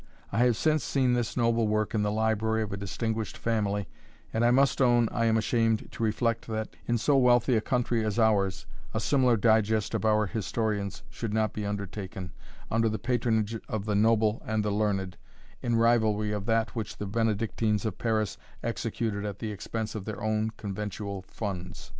[0.31, 3.87] I have since seen this noble work in the library of a distinguished family,
[4.33, 8.03] and I must own I am ashamed to reflect, that, in so wealthy a country
[8.03, 12.31] as ours, a similar digest of our historians should not be undertaken,
[12.71, 15.17] under the patronage of the noble and the learned,
[15.61, 20.19] in rivalry of that which the Benedictines of Paris executed at the expense of their
[20.23, 21.89] own conventual funds.